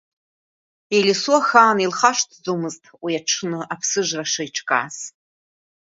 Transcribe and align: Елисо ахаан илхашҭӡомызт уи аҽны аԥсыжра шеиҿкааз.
Елисо 0.97 1.35
ахаан 1.39 1.79
илхашҭӡомызт 1.85 2.83
уи 3.03 3.13
аҽны 3.19 3.59
аԥсыжра 3.73 4.25
шеиҿкааз. 4.31 4.97